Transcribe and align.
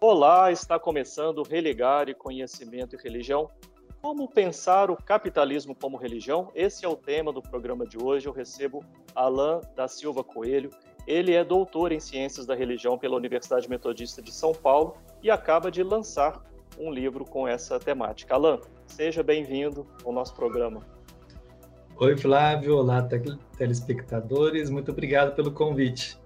Olá, 0.00 0.52
está 0.52 0.78
começando 0.78 1.42
Religar 1.42 2.08
e 2.08 2.14
Conhecimento 2.14 2.94
e 2.94 3.02
Religião. 3.02 3.50
Como 4.00 4.28
pensar 4.28 4.92
o 4.92 4.96
capitalismo 4.96 5.74
como 5.74 5.96
religião? 5.96 6.52
Esse 6.54 6.84
é 6.84 6.88
o 6.88 6.94
tema 6.94 7.32
do 7.32 7.42
programa 7.42 7.84
de 7.84 8.00
hoje. 8.00 8.28
Eu 8.28 8.32
recebo 8.32 8.84
Alain 9.12 9.60
da 9.74 9.88
Silva 9.88 10.22
Coelho. 10.22 10.70
Ele 11.04 11.34
é 11.34 11.42
doutor 11.42 11.90
em 11.90 11.98
Ciências 11.98 12.46
da 12.46 12.54
Religião 12.54 12.96
pela 12.96 13.16
Universidade 13.16 13.68
Metodista 13.68 14.22
de 14.22 14.30
São 14.30 14.52
Paulo 14.52 14.96
e 15.20 15.32
acaba 15.32 15.68
de 15.68 15.82
lançar 15.82 16.44
um 16.78 16.92
livro 16.92 17.24
com 17.24 17.48
essa 17.48 17.80
temática. 17.80 18.36
Alain, 18.36 18.60
seja 18.86 19.24
bem-vindo 19.24 19.84
ao 20.04 20.12
nosso 20.12 20.32
programa. 20.32 20.80
Oi, 21.96 22.16
Flávio. 22.16 22.76
Olá, 22.76 23.02
telespectadores. 23.56 24.70
Muito 24.70 24.92
obrigado 24.92 25.34
pelo 25.34 25.50
convite. 25.50 26.16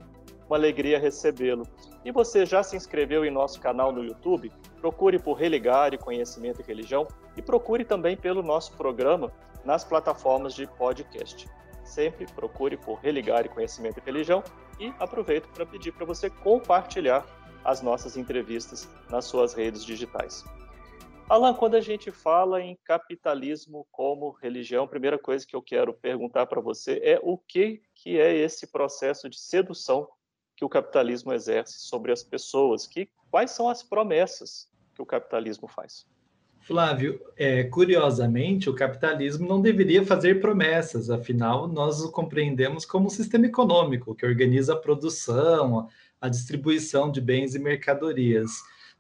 Uma 0.53 0.59
alegria 0.59 0.99
recebê-lo. 0.99 1.67
E 2.05 2.13
você 2.13 2.45
já 2.45 2.63
se 2.63 2.77
inscreveu 2.77 3.25
em 3.25 3.31
nosso 3.31 3.59
canal 3.59 3.91
no 3.91 4.05
YouTube? 4.05 4.53
Procure 4.83 5.19
por 5.19 5.33
Religar 5.33 5.95
e 5.95 5.97
Conhecimento 5.99 6.61
e 6.61 6.63
Religião 6.63 7.09
e 7.35 7.41
procure 7.41 7.87
também 7.87 8.19
pelo 8.19 8.43
nosso 8.43 8.77
programa 8.77 9.33
nas 9.65 9.83
plataformas 9.83 10.53
de 10.55 10.67
podcast. 10.67 11.49
Sempre 11.83 12.27
procure 12.35 12.77
por 12.77 12.99
Religar 12.99 13.47
e 13.47 13.49
Conhecimento 13.49 13.99
e 13.99 14.03
Religião 14.05 14.45
e 14.79 14.93
aproveito 15.01 15.49
para 15.55 15.65
pedir 15.65 15.91
para 15.93 16.05
você 16.05 16.29
compartilhar 16.29 17.25
as 17.65 17.81
nossas 17.81 18.19
entrevistas 18.19 18.87
nas 19.09 19.25
suas 19.25 19.55
redes 19.55 19.83
digitais. 19.83 20.45
Alan, 21.31 21.55
quando 21.55 21.77
a 21.77 21.81
gente 21.81 22.11
fala 22.11 22.61
em 22.61 22.79
capitalismo 22.85 23.87
como 23.91 24.33
religião, 24.33 24.85
a 24.85 24.89
primeira 24.89 25.19
coisa 25.19 25.47
que 25.47 25.57
eu 25.57 25.63
quero 25.63 25.95
perguntar 25.95 26.45
para 26.45 26.61
você 26.61 27.01
é 27.03 27.19
o 27.23 27.39
que, 27.39 27.81
que 27.95 28.21
é 28.21 28.37
esse 28.37 28.71
processo 28.71 29.31
de 29.31 29.41
sedução 29.41 30.07
que 30.63 30.65
o 30.65 30.69
capitalismo 30.69 31.33
exerce 31.33 31.81
sobre 31.81 32.13
as 32.13 32.23
pessoas, 32.23 32.87
que 32.87 33.09
quais 33.33 33.51
são 33.51 33.69
as 33.69 33.83
promessas 33.83 34.71
que 34.95 35.03
o 35.03 35.07
capitalismo 35.07 35.67
faz. 35.67 36.07
Flávio, 36.61 37.21
é, 37.37 37.65
curiosamente, 37.65 38.71
o 38.71 38.75
capitalismo 38.75 39.49
não 39.49 39.61
deveria 39.61 40.07
fazer 40.07 40.41
promessas, 40.41 41.11
afinal, 41.11 41.67
nós 41.67 42.01
o 42.01 42.13
compreendemos 42.13 42.85
como 42.85 43.07
um 43.07 43.11
sistema 43.11 43.47
econômico 43.47 44.15
que 44.15 44.25
organiza 44.25 44.75
a 44.75 44.79
produção, 44.79 45.89
a 46.21 46.29
distribuição 46.29 47.11
de 47.11 47.21
bens 47.21 47.57
e 47.57 47.59
mercadorias. 47.59 48.53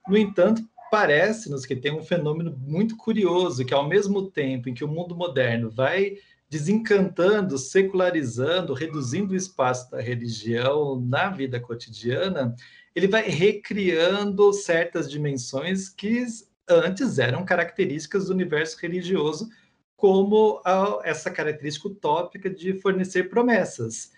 No 0.08 0.18
entanto, 0.18 0.64
parece-nos 0.90 1.64
que 1.64 1.76
tem 1.76 1.92
um 1.92 2.02
fenômeno 2.02 2.58
muito 2.58 2.96
curioso, 2.96 3.64
que 3.64 3.72
ao 3.72 3.86
mesmo 3.86 4.28
tempo 4.28 4.68
em 4.68 4.74
que 4.74 4.82
o 4.82 4.88
mundo 4.88 5.14
moderno 5.14 5.70
vai 5.70 6.16
desencantando, 6.52 7.56
secularizando, 7.56 8.74
reduzindo 8.74 9.32
o 9.32 9.36
espaço 9.36 9.90
da 9.90 10.02
religião 10.02 11.00
na 11.00 11.30
vida 11.30 11.58
cotidiana, 11.58 12.54
ele 12.94 13.08
vai 13.08 13.22
recriando 13.22 14.52
certas 14.52 15.10
dimensões 15.10 15.88
que 15.88 16.26
antes 16.68 17.18
eram 17.18 17.42
características 17.42 18.26
do 18.26 18.34
universo 18.34 18.78
religioso, 18.78 19.48
como 19.96 20.60
a, 20.62 21.00
essa 21.04 21.30
característica 21.30 21.88
utópica 21.88 22.50
de 22.50 22.74
fornecer 22.74 23.30
promessas. 23.30 24.12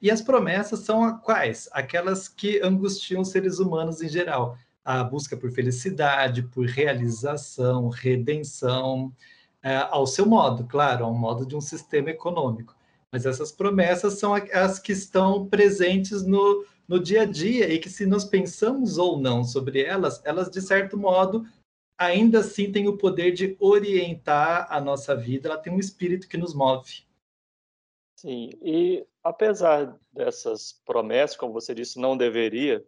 E 0.00 0.12
as 0.12 0.22
promessas 0.22 0.78
são 0.80 1.18
quais? 1.18 1.68
Aquelas 1.72 2.28
que 2.28 2.60
angustiam 2.62 3.22
os 3.22 3.30
seres 3.30 3.58
humanos 3.58 4.00
em 4.00 4.08
geral. 4.08 4.56
A 4.84 5.02
busca 5.02 5.36
por 5.36 5.50
felicidade, 5.50 6.44
por 6.44 6.66
realização, 6.66 7.88
redenção, 7.88 9.12
é, 9.62 9.76
ao 9.76 10.06
seu 10.06 10.26
modo, 10.26 10.64
claro, 10.66 11.04
ao 11.04 11.14
modo 11.14 11.44
de 11.46 11.54
um 11.56 11.60
sistema 11.60 12.10
econômico. 12.10 12.74
Mas 13.12 13.26
essas 13.26 13.50
promessas 13.50 14.14
são 14.14 14.34
as 14.34 14.78
que 14.78 14.92
estão 14.92 15.46
presentes 15.46 16.22
no, 16.22 16.64
no 16.86 17.00
dia 17.00 17.22
a 17.22 17.26
dia 17.26 17.72
e 17.72 17.78
que, 17.78 17.90
se 17.90 18.06
nós 18.06 18.24
pensamos 18.24 18.98
ou 18.98 19.18
não 19.18 19.44
sobre 19.44 19.82
elas, 19.82 20.20
elas, 20.24 20.50
de 20.50 20.60
certo 20.62 20.96
modo, 20.96 21.44
ainda 21.98 22.40
assim 22.40 22.72
têm 22.72 22.88
o 22.88 22.96
poder 22.96 23.32
de 23.32 23.56
orientar 23.60 24.66
a 24.70 24.80
nossa 24.80 25.14
vida, 25.14 25.48
ela 25.48 25.58
tem 25.58 25.72
um 25.72 25.78
espírito 25.78 26.28
que 26.28 26.38
nos 26.38 26.54
move. 26.54 27.04
Sim, 28.16 28.50
e 28.62 29.06
apesar 29.22 29.98
dessas 30.12 30.80
promessas, 30.84 31.36
como 31.36 31.52
você 31.52 31.74
disse, 31.74 31.98
não 31.98 32.16
deveria 32.16 32.84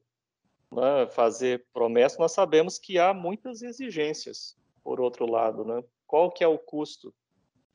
né, 0.70 1.06
fazer 1.10 1.64
promessas, 1.72 2.18
nós 2.18 2.32
sabemos 2.32 2.78
que 2.78 2.98
há 2.98 3.12
muitas 3.12 3.62
exigências, 3.62 4.56
por 4.82 5.00
outro 5.00 5.26
lado, 5.26 5.64
né? 5.64 5.82
Qual 6.12 6.30
que 6.30 6.44
é 6.44 6.46
o 6.46 6.58
custo 6.58 7.14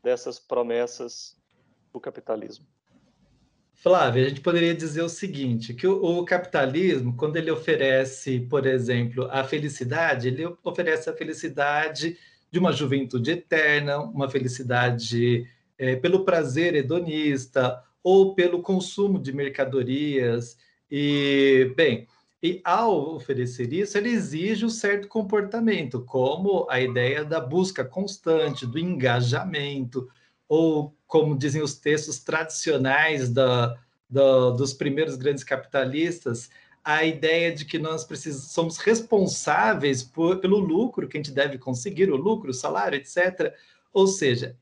dessas 0.04 0.38
promessas 0.38 1.36
do 1.92 2.00
capitalismo? 2.00 2.68
Flávia, 3.74 4.28
a 4.28 4.30
gente 4.30 4.42
poderia 4.42 4.76
dizer 4.76 5.02
o 5.02 5.10
seguinte, 5.10 5.74
que 5.74 5.88
o, 5.88 6.20
o, 6.20 6.24
capitalismo, 6.24 7.18
quando 7.18 7.38
ele 7.38 7.50
oferece, 7.50 8.42
por 8.42 8.68
exemplo, 8.68 9.28
a 9.32 9.44
felicidade, 9.44 10.28
ele 10.28 10.46
oferece 10.64 11.10
a 11.10 11.16
felicidade 11.16 12.16
de 12.52 12.60
uma 12.60 12.72
juventude 12.72 13.32
eterna, 13.32 13.98
uma 13.98 14.30
felicidade 14.30 15.50
é, 15.76 15.96
pelo 15.96 16.24
prazer 16.24 16.76
hedonista 16.76 17.84
ou 18.04 18.36
pelo 18.36 18.62
consumo 18.62 19.20
de 19.20 19.34
mercadorias. 19.34 20.60
E, 20.92 21.74
bem, 21.76 22.08
e 22.42 22.62
ao 22.64 23.16
oferecer 23.16 23.74
isso, 23.74 23.98
ele 23.98 24.10
exige 24.10 24.66
um 24.66 24.70
certo 24.70 25.08
comportamento, 25.08 26.04
como 26.04 26.68
a 26.70 26.80
ideia 26.80 27.26
da 27.26 27.40
busca 27.40 27.84
constante, 27.84 28.66
do 28.66 28.78
engajamento, 28.78 30.08
ou 30.48 30.96
como 31.08 31.38
dizem 31.38 31.62
os 31.62 31.76
textos 31.76 32.20
tradicionais 32.20 33.30
da, 33.30 33.76
da, 34.10 34.52
dos 34.52 34.72
primeiros 34.74 35.16
grandes 35.16 35.44
capitalistas, 35.44 36.50
a 36.84 37.04
ideia 37.04 37.52
de 37.52 37.66
que 37.66 37.80
nós 37.80 38.06
precisamos, 38.06 38.52
somos 38.52 38.78
responsáveis 38.78 40.04
por, 40.04 40.40
pelo 40.40 40.60
lucro 40.60 41.08
que 41.08 41.18
a 41.18 41.20
gente 41.20 41.34
deve 41.34 41.58
conseguir, 41.58 42.10
o 42.12 42.16
lucro, 42.16 42.52
o 42.52 42.54
salário, 42.54 42.98
etc. 42.98 43.54
Ou 43.92 44.06
seja, 44.06 44.56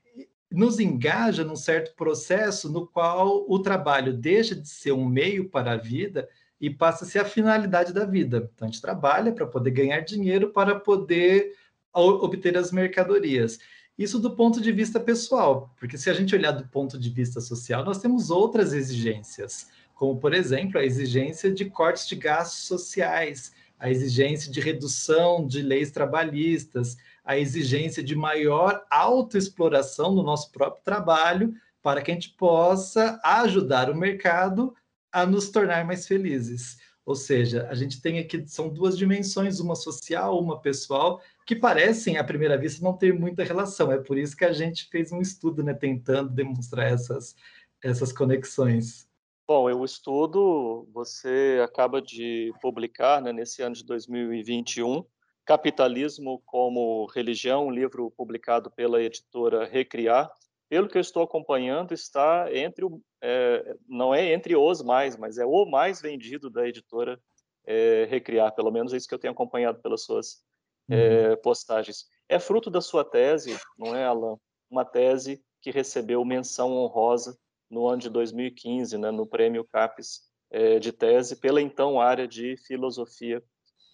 nos 0.49 0.79
engaja 0.79 1.43
num 1.43 1.55
certo 1.55 1.93
processo 1.93 2.71
no 2.71 2.87
qual 2.87 3.45
o 3.47 3.59
trabalho 3.59 4.13
deixa 4.13 4.55
de 4.55 4.67
ser 4.67 4.93
um 4.93 5.05
meio 5.05 5.49
para 5.49 5.73
a 5.73 5.77
vida 5.77 6.27
e 6.59 6.69
passa 6.69 7.05
a 7.05 7.07
ser 7.07 7.19
a 7.19 7.25
finalidade 7.25 7.93
da 7.93 8.05
vida. 8.05 8.49
Então, 8.53 8.67
a 8.67 8.71
gente 8.71 8.81
trabalha 8.81 9.31
para 9.31 9.45
poder 9.45 9.71
ganhar 9.71 9.99
dinheiro, 10.01 10.51
para 10.51 10.79
poder 10.79 11.53
obter 11.93 12.57
as 12.57 12.71
mercadorias. 12.71 13.59
Isso 13.97 14.19
do 14.19 14.35
ponto 14.35 14.59
de 14.59 14.71
vista 14.71 14.99
pessoal, 14.99 15.73
porque 15.79 15.97
se 15.97 16.09
a 16.09 16.13
gente 16.13 16.35
olhar 16.35 16.51
do 16.51 16.67
ponto 16.67 16.99
de 16.99 17.09
vista 17.09 17.39
social, 17.39 17.85
nós 17.85 17.99
temos 17.99 18.29
outras 18.29 18.73
exigências, 18.73 19.69
como, 19.93 20.19
por 20.19 20.33
exemplo, 20.33 20.77
a 20.77 20.83
exigência 20.83 21.49
de 21.49 21.66
cortes 21.66 22.05
de 22.05 22.16
gastos 22.16 22.66
sociais, 22.66 23.53
a 23.79 23.89
exigência 23.89 24.51
de 24.51 24.59
redução 24.59 25.47
de 25.47 25.61
leis 25.61 25.91
trabalhistas, 25.91 26.97
a 27.23 27.37
exigência 27.37 28.03
de 28.03 28.16
maior 28.16 28.85
autoexploração 28.89 30.13
no 30.13 30.23
nosso 30.23 30.51
próprio 30.51 30.83
trabalho, 30.83 31.53
para 31.81 32.01
que 32.01 32.11
a 32.11 32.13
gente 32.13 32.31
possa 32.31 33.19
ajudar 33.23 33.89
o 33.89 33.95
mercado 33.95 34.75
a 35.15 35.25
nos 35.25 35.49
tornar 35.49 35.85
mais 35.85 36.05
felizes. 36.05 36.77
Ou 37.05 37.15
seja, 37.15 37.67
a 37.69 37.73
gente 37.73 38.01
tem 38.01 38.19
aqui 38.19 38.45
são 38.47 38.67
duas 38.67 38.97
dimensões, 38.97 39.61
uma 39.61 39.75
social, 39.75 40.37
uma 40.37 40.59
pessoal, 40.59 41.21
que 41.45 41.55
parecem 41.55 42.17
à 42.17 42.23
primeira 42.23 42.57
vista 42.57 42.83
não 42.83 42.97
ter 42.97 43.13
muita 43.13 43.41
relação. 43.41 43.93
É 43.93 43.97
por 43.97 44.17
isso 44.17 44.35
que 44.35 44.43
a 44.43 44.51
gente 44.51 44.89
fez 44.89 45.13
um 45.13 45.21
estudo, 45.21 45.63
né, 45.63 45.73
tentando 45.73 46.29
demonstrar 46.29 46.91
essas 46.91 47.33
essas 47.81 48.11
conexões. 48.11 49.07
Bom, 49.47 49.71
o 49.71 49.85
estudo 49.85 50.89
você 50.91 51.61
acaba 51.63 52.01
de 52.01 52.51
publicar 52.61 53.21
né, 53.21 53.31
nesse 53.31 53.61
ano 53.61 53.75
de 53.75 53.85
2021, 53.85 55.05
Capitalismo 55.45 56.41
como 56.45 57.05
Religião, 57.05 57.67
um 57.67 57.71
livro 57.71 58.11
publicado 58.11 58.71
pela 58.71 59.01
editora 59.01 59.65
Recriar, 59.65 60.29
pelo 60.67 60.87
que 60.87 60.97
eu 60.97 61.01
estou 61.01 61.23
acompanhando, 61.23 61.93
está 61.93 62.47
entre 62.53 62.85
o, 62.85 63.01
é, 63.21 63.75
não 63.87 64.13
é 64.13 64.33
entre 64.33 64.55
os 64.55 64.81
mais, 64.81 65.15
mas 65.15 65.37
é 65.37 65.45
o 65.45 65.65
mais 65.65 66.01
vendido 66.01 66.49
da 66.49 66.67
editora 66.67 67.19
é, 67.65 68.05
Recriar, 68.09 68.53
pelo 68.53 68.71
menos 68.71 68.93
é 68.93 68.97
isso 68.97 69.07
que 69.07 69.13
eu 69.13 69.19
tenho 69.19 69.33
acompanhado 69.33 69.81
pelas 69.81 70.03
suas 70.03 70.43
é, 70.90 71.29
uhum. 71.29 71.37
postagens. 71.37 72.05
É 72.29 72.40
fruto 72.40 72.69
da 72.69 72.81
sua 72.81 73.03
tese, 73.03 73.57
não 73.78 73.95
é, 73.95 74.05
Alan? 74.05 74.37
Uma 74.69 74.85
tese 74.85 75.43
que 75.61 75.72
recebeu 75.72 76.23
menção 76.23 76.72
honrosa 76.73 77.37
no 77.69 77.87
ano 77.87 78.01
de 78.01 78.09
2015, 78.09 78.97
né, 78.97 79.11
no 79.11 79.25
Prêmio 79.25 79.66
CAPES 79.66 80.22
é, 80.51 80.79
de 80.79 80.91
tese, 80.91 81.35
pela 81.35 81.61
então 81.61 81.99
área 81.99 82.28
de 82.28 82.55
filosofia 82.57 83.43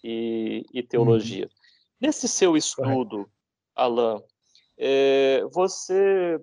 e, 0.04 0.64
e 0.72 0.82
teologia. 0.82 1.44
Uhum. 1.44 1.50
Nesse 2.00 2.28
seu 2.28 2.56
estudo, 2.56 3.30
Alan, 3.74 4.22
é, 4.76 5.44
você 5.50 6.38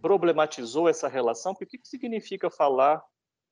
problematizou 0.00 0.88
essa 0.88 1.08
relação, 1.08 1.54
porque 1.54 1.76
o 1.76 1.80
que 1.80 1.88
significa 1.88 2.50
falar 2.50 3.02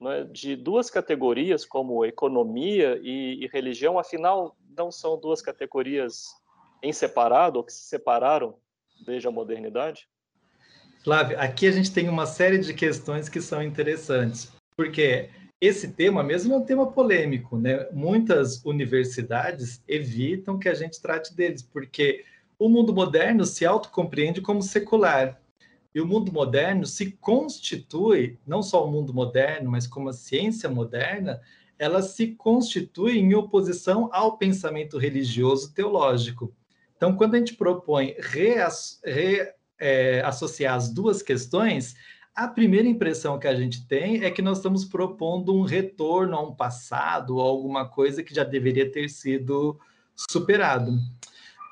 né, 0.00 0.24
de 0.24 0.56
duas 0.56 0.90
categorias 0.90 1.64
como 1.64 2.04
economia 2.04 3.00
e, 3.02 3.44
e, 3.44 3.48
religião, 3.48 3.98
afinal, 3.98 4.56
não 4.76 4.90
são 4.90 5.18
duas 5.18 5.40
categorias 5.40 6.24
em 6.82 6.92
separado, 6.92 7.58
ou 7.58 7.64
que 7.64 7.72
se 7.72 7.84
separaram 7.84 8.56
desde 9.06 9.26
a 9.26 9.30
modernidade? 9.30 10.08
Flávio, 11.02 11.38
aqui 11.38 11.66
a 11.66 11.72
gente 11.72 11.92
tem 11.92 12.08
uma 12.08 12.26
série 12.26 12.58
de 12.58 12.72
questões 12.72 13.28
que 13.28 13.40
são 13.40 13.62
interessantes, 13.62 14.52
porque 14.76 15.30
esse 15.60 15.92
tema 15.92 16.22
mesmo 16.22 16.54
é 16.54 16.56
um 16.56 16.64
tema 16.64 16.90
polêmico, 16.90 17.56
né? 17.56 17.88
Muitas 17.92 18.64
universidades 18.64 19.82
evitam 19.88 20.58
que 20.58 20.68
a 20.68 20.74
gente 20.74 21.00
trate 21.00 21.34
deles, 21.34 21.62
porque 21.62 22.24
o 22.58 22.68
mundo 22.68 22.94
moderno 22.94 23.44
se 23.44 23.64
autocompreende 23.64 24.40
como 24.40 24.62
secular. 24.62 25.40
E 25.94 26.00
o 26.00 26.06
mundo 26.06 26.32
moderno 26.32 26.86
se 26.86 27.12
constitui, 27.12 28.38
não 28.46 28.62
só 28.62 28.84
o 28.84 28.90
mundo 28.90 29.14
moderno, 29.14 29.70
mas 29.70 29.86
como 29.86 30.08
a 30.08 30.12
ciência 30.12 30.68
moderna, 30.68 31.40
ela 31.78 32.02
se 32.02 32.28
constitui 32.28 33.18
em 33.18 33.34
oposição 33.34 34.08
ao 34.12 34.36
pensamento 34.36 34.98
religioso 34.98 35.72
teológico. 35.72 36.52
Então, 36.96 37.14
quando 37.16 37.34
a 37.34 37.38
gente 37.38 37.54
propõe 37.54 38.16
reassociar 38.18 39.52
é, 39.78 40.76
as 40.76 40.92
duas 40.92 41.22
questões, 41.22 41.94
a 42.34 42.48
primeira 42.48 42.88
impressão 42.88 43.38
que 43.38 43.46
a 43.46 43.54
gente 43.54 43.86
tem 43.86 44.24
é 44.24 44.30
que 44.30 44.42
nós 44.42 44.58
estamos 44.58 44.84
propondo 44.84 45.54
um 45.54 45.62
retorno 45.62 46.34
a 46.36 46.42
um 46.42 46.52
passado, 46.54 47.40
a 47.40 47.44
alguma 47.44 47.88
coisa 47.88 48.24
que 48.24 48.34
já 48.34 48.42
deveria 48.42 48.90
ter 48.90 49.08
sido 49.08 49.78
superado. 50.16 50.98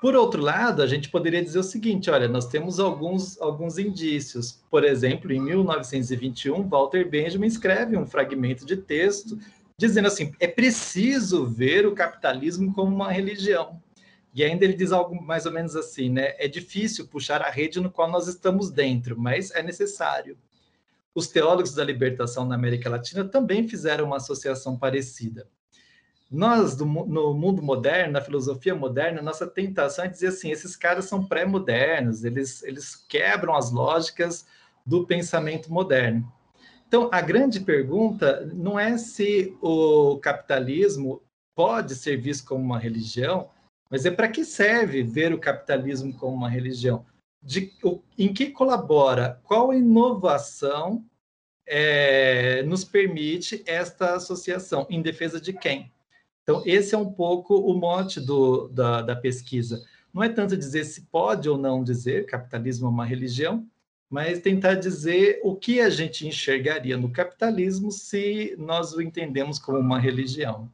Por 0.02 0.16
outro 0.16 0.42
lado, 0.42 0.82
a 0.82 0.86
gente 0.88 1.08
poderia 1.08 1.40
dizer 1.40 1.60
o 1.60 1.62
seguinte: 1.62 2.10
olha, 2.10 2.26
nós 2.26 2.48
temos 2.48 2.80
alguns, 2.80 3.40
alguns 3.40 3.78
indícios. 3.78 4.60
Por 4.68 4.82
exemplo, 4.82 5.32
em 5.32 5.40
1921, 5.40 6.68
Walter 6.68 7.08
Benjamin 7.08 7.46
escreve 7.46 7.96
um 7.96 8.04
fragmento 8.04 8.66
de 8.66 8.76
texto 8.76 9.38
dizendo 9.78 10.08
assim: 10.08 10.32
é 10.40 10.48
preciso 10.48 11.46
ver 11.46 11.86
o 11.86 11.94
capitalismo 11.94 12.74
como 12.74 12.92
uma 12.92 13.12
religião. 13.12 13.80
E 14.34 14.42
ainda 14.42 14.64
ele 14.64 14.74
diz 14.74 14.90
algo 14.90 15.22
mais 15.22 15.46
ou 15.46 15.52
menos 15.52 15.76
assim, 15.76 16.08
né? 16.08 16.34
É 16.36 16.48
difícil 16.48 17.06
puxar 17.06 17.40
a 17.40 17.48
rede 17.48 17.78
no 17.78 17.88
qual 17.88 18.10
nós 18.10 18.26
estamos 18.26 18.72
dentro, 18.72 19.16
mas 19.16 19.52
é 19.52 19.62
necessário 19.62 20.36
os 21.14 21.28
teólogos 21.28 21.74
da 21.74 21.84
libertação 21.84 22.44
na 22.44 22.54
América 22.54 22.88
Latina 22.88 23.24
também 23.24 23.68
fizeram 23.68 24.06
uma 24.06 24.16
associação 24.16 24.76
parecida. 24.78 25.46
Nós, 26.32 26.74
do, 26.74 26.86
no 26.86 27.34
mundo 27.34 27.62
moderno, 27.62 28.14
na 28.14 28.20
filosofia 28.20 28.74
moderna, 28.74 29.20
nossa 29.20 29.46
tentação 29.46 30.04
é 30.04 30.08
dizer 30.08 30.28
assim: 30.28 30.50
esses 30.50 30.74
caras 30.74 31.04
são 31.04 31.24
pré-modernos, 31.24 32.24
eles, 32.24 32.62
eles 32.62 32.96
quebram 32.96 33.54
as 33.54 33.70
lógicas 33.70 34.46
do 34.84 35.06
pensamento 35.06 35.72
moderno. 35.72 36.32
Então, 36.88 37.08
a 37.12 37.20
grande 37.20 37.60
pergunta 37.60 38.50
não 38.54 38.78
é 38.78 38.96
se 38.98 39.56
o 39.60 40.18
capitalismo 40.18 41.22
pode 41.54 41.94
ser 41.94 42.16
visto 42.16 42.46
como 42.46 42.64
uma 42.64 42.78
religião, 42.78 43.50
mas 43.90 44.06
é 44.06 44.10
para 44.10 44.28
que 44.28 44.44
serve 44.44 45.02
ver 45.02 45.32
o 45.32 45.38
capitalismo 45.38 46.12
como 46.14 46.34
uma 46.34 46.48
religião? 46.48 47.04
de 47.42 47.72
em 48.16 48.32
que 48.32 48.50
colabora, 48.50 49.40
qual 49.42 49.74
inovação 49.74 51.04
é, 51.66 52.62
nos 52.62 52.84
permite 52.84 53.62
esta 53.66 54.14
associação, 54.14 54.86
em 54.88 55.02
defesa 55.02 55.40
de 55.40 55.52
quem? 55.52 55.92
Então, 56.42 56.62
esse 56.66 56.94
é 56.94 56.98
um 56.98 57.12
pouco 57.12 57.54
o 57.54 57.74
mote 57.74 58.20
do, 58.20 58.68
da, 58.68 59.02
da 59.02 59.14
pesquisa. 59.16 59.82
Não 60.12 60.22
é 60.22 60.28
tanto 60.28 60.56
dizer 60.56 60.84
se 60.84 61.02
pode 61.06 61.48
ou 61.48 61.56
não 61.56 61.82
dizer 61.82 62.26
capitalismo 62.26 62.86
é 62.86 62.90
uma 62.90 63.06
religião, 63.06 63.66
mas 64.10 64.40
tentar 64.40 64.74
dizer 64.74 65.40
o 65.42 65.56
que 65.56 65.80
a 65.80 65.88
gente 65.88 66.26
enxergaria 66.26 66.98
no 66.98 67.10
capitalismo 67.10 67.90
se 67.90 68.54
nós 68.58 68.92
o 68.92 69.00
entendemos 69.00 69.58
como 69.58 69.78
uma 69.78 69.98
religião. 69.98 70.70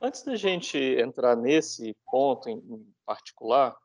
Antes 0.00 0.22
da 0.22 0.36
gente 0.36 0.78
entrar 0.78 1.36
nesse 1.36 1.94
ponto 2.06 2.48
em 2.48 2.86
particular, 3.04 3.76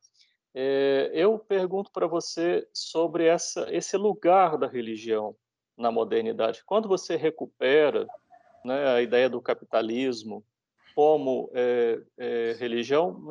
é, 0.56 1.10
eu 1.14 1.40
pergunto 1.40 1.92
para 1.92 2.06
você 2.06 2.68
sobre 2.72 3.26
essa, 3.26 3.68
esse 3.74 3.98
lugar 3.98 4.58
da 4.58 4.68
religião 4.68 5.36
na 5.76 5.92
modernidade. 5.92 6.64
Quando 6.64 6.88
você 6.88 7.16
recupera 7.16 8.08
né, 8.64 8.88
a 8.94 9.02
ideia 9.02 9.28
do 9.28 9.42
capitalismo 9.42 10.46
como 10.96 11.50
é, 11.54 12.00
é, 12.18 12.56
religião, 12.60 13.22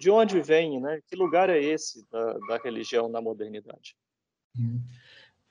de 0.00 0.10
onde 0.10 0.40
vem, 0.40 0.80
né? 0.80 1.00
Que 1.06 1.16
lugar 1.16 1.48
é 1.48 1.62
esse 1.62 2.04
da, 2.10 2.32
da 2.48 2.56
religião 2.58 3.08
na 3.08 3.20
modernidade? 3.20 3.96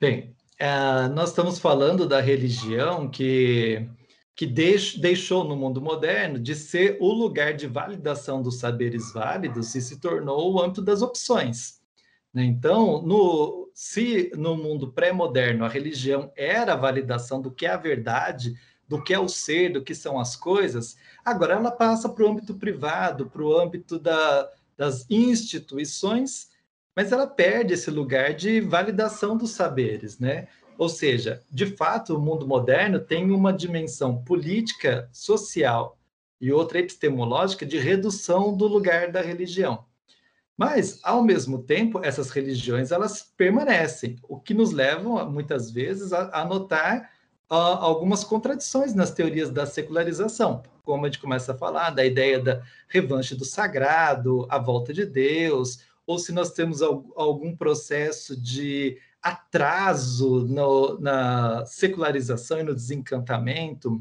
Bem, 0.00 0.36
é, 0.58 1.08
nós 1.08 1.30
estamos 1.30 1.58
falando 1.58 2.06
da 2.06 2.20
religião 2.20 3.08
que 3.10 3.88
que 4.36 4.44
deixou 4.44 5.44
no 5.44 5.56
mundo 5.56 5.80
moderno 5.80 6.38
de 6.38 6.54
ser 6.54 6.98
o 7.00 7.10
lugar 7.10 7.54
de 7.54 7.66
validação 7.66 8.42
dos 8.42 8.58
saberes 8.58 9.10
válidos 9.10 9.74
e 9.74 9.80
se 9.80 9.98
tornou 9.98 10.52
o 10.52 10.60
âmbito 10.60 10.82
das 10.82 11.00
opções. 11.00 11.80
Né? 12.34 12.44
Então, 12.44 13.00
no, 13.00 13.70
se 13.72 14.30
no 14.36 14.54
mundo 14.54 14.92
pré-moderno 14.92 15.64
a 15.64 15.68
religião 15.68 16.30
era 16.36 16.74
a 16.74 16.76
validação 16.76 17.40
do 17.40 17.50
que 17.50 17.64
é 17.64 17.70
a 17.70 17.78
verdade, 17.78 18.54
do 18.88 19.02
que 19.02 19.12
é 19.12 19.18
o 19.18 19.28
ser, 19.28 19.72
do 19.72 19.82
que 19.82 19.94
são 19.94 20.18
as 20.18 20.36
coisas, 20.36 20.96
agora 21.24 21.54
ela 21.54 21.70
passa 21.70 22.08
para 22.08 22.24
o 22.24 22.28
âmbito 22.28 22.54
privado, 22.54 23.26
para 23.26 23.42
o 23.42 23.58
âmbito 23.58 23.98
da, 23.98 24.48
das 24.76 25.06
instituições, 25.10 26.50
mas 26.94 27.12
ela 27.12 27.26
perde 27.26 27.74
esse 27.74 27.90
lugar 27.90 28.34
de 28.34 28.60
validação 28.60 29.36
dos 29.36 29.50
saberes, 29.50 30.18
né? 30.18 30.48
Ou 30.78 30.88
seja, 30.88 31.42
de 31.50 31.66
fato, 31.66 32.16
o 32.16 32.20
mundo 32.20 32.46
moderno 32.46 33.00
tem 33.00 33.30
uma 33.30 33.52
dimensão 33.52 34.22
política, 34.22 35.08
social 35.12 35.98
e 36.40 36.52
outra 36.52 36.78
epistemológica 36.78 37.64
de 37.64 37.78
redução 37.78 38.54
do 38.54 38.66
lugar 38.66 39.10
da 39.10 39.22
religião. 39.22 39.84
Mas, 40.56 41.00
ao 41.02 41.22
mesmo 41.22 41.62
tempo, 41.62 42.00
essas 42.02 42.30
religiões 42.30 42.90
elas 42.90 43.22
permanecem, 43.36 44.16
o 44.22 44.38
que 44.38 44.54
nos 44.54 44.72
leva 44.72 45.24
muitas 45.24 45.70
vezes 45.70 46.12
a, 46.12 46.40
a 46.40 46.44
notar 46.44 47.10
algumas 47.48 48.24
contradições 48.24 48.94
nas 48.94 49.10
teorias 49.10 49.50
da 49.50 49.66
secularização, 49.66 50.62
como 50.82 51.04
a 51.04 51.08
gente 51.08 51.20
começa 51.20 51.52
a 51.52 51.56
falar 51.56 51.90
da 51.90 52.04
ideia 52.04 52.40
da 52.40 52.62
revanche 52.88 53.34
do 53.34 53.44
sagrado, 53.44 54.46
a 54.50 54.58
volta 54.58 54.92
de 54.92 55.04
Deus, 55.04 55.80
ou 56.06 56.18
se 56.18 56.32
nós 56.32 56.52
temos 56.52 56.82
algum 56.82 57.56
processo 57.56 58.40
de 58.40 58.98
atraso 59.22 60.46
no, 60.46 61.00
na 61.00 61.66
secularização 61.66 62.60
e 62.60 62.62
no 62.62 62.74
desencantamento. 62.74 64.00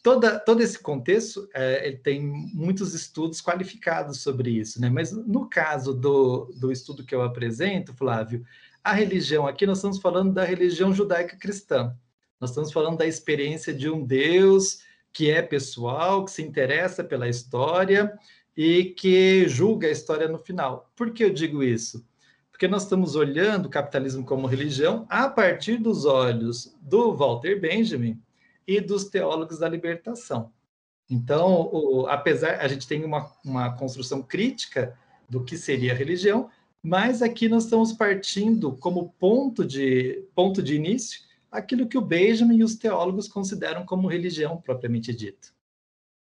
Toda, 0.00 0.38
todo 0.38 0.62
esse 0.62 0.78
contexto 0.78 1.48
é, 1.52 1.88
ele 1.88 1.96
tem 1.96 2.22
muitos 2.22 2.94
estudos 2.94 3.40
qualificados 3.40 4.20
sobre 4.20 4.50
isso, 4.50 4.80
né? 4.80 4.88
mas 4.88 5.10
no 5.10 5.48
caso 5.48 5.92
do, 5.92 6.52
do 6.56 6.70
estudo 6.70 7.04
que 7.04 7.14
eu 7.14 7.22
apresento, 7.22 7.92
Flávio, 7.92 8.44
a 8.82 8.92
religião 8.92 9.46
aqui 9.46 9.66
nós 9.66 9.78
estamos 9.78 9.98
falando 9.98 10.32
da 10.32 10.44
religião 10.44 10.94
judaica 10.94 11.36
cristã. 11.36 11.96
Nós 12.40 12.50
estamos 12.50 12.72
falando 12.72 12.98
da 12.98 13.06
experiência 13.06 13.72
de 13.72 13.90
um 13.90 14.04
Deus 14.04 14.82
que 15.12 15.30
é 15.30 15.42
pessoal, 15.42 16.24
que 16.24 16.30
se 16.30 16.42
interessa 16.42 17.02
pela 17.02 17.28
história 17.28 18.16
e 18.56 18.84
que 18.84 19.48
julga 19.48 19.88
a 19.88 19.92
história 19.92 20.28
no 20.28 20.38
final. 20.38 20.90
Por 20.94 21.12
que 21.12 21.24
eu 21.24 21.30
digo 21.30 21.62
isso? 21.62 22.04
porque 22.58 22.66
nós 22.66 22.82
estamos 22.82 23.14
olhando 23.14 23.66
o 23.66 23.70
capitalismo 23.70 24.24
como 24.24 24.48
religião 24.48 25.06
a 25.08 25.28
partir 25.28 25.76
dos 25.76 26.04
olhos 26.04 26.76
do 26.80 27.14
Walter 27.14 27.60
Benjamin 27.60 28.20
e 28.66 28.80
dos 28.80 29.04
teólogos 29.04 29.60
da 29.60 29.68
libertação. 29.68 30.50
Então, 31.08 31.70
o, 31.72 32.08
apesar 32.08 32.56
a 32.56 32.66
gente 32.66 32.88
tem 32.88 33.04
uma, 33.04 33.30
uma 33.44 33.76
construção 33.76 34.20
crítica 34.20 34.98
do 35.30 35.44
que 35.44 35.56
seria 35.56 35.92
a 35.92 35.94
religião, 35.94 36.50
mas 36.82 37.22
aqui 37.22 37.48
nós 37.48 37.62
estamos 37.62 37.92
partindo 37.92 38.72
como 38.72 39.14
ponto 39.20 39.64
de 39.64 40.24
ponto 40.34 40.60
de 40.60 40.74
início 40.74 41.20
aquilo 41.50 41.88
que 41.88 41.98
o 41.98 42.02
Benjamin 42.02 42.58
e 42.58 42.64
os 42.64 42.76
teólogos 42.76 43.28
consideram 43.28 43.84
como 43.84 44.08
religião 44.08 44.60
propriamente 44.60 45.14
dita. 45.14 45.48